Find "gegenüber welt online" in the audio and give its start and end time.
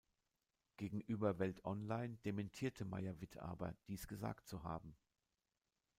0.77-2.17